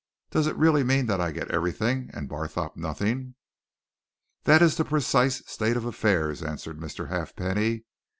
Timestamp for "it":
0.47-0.55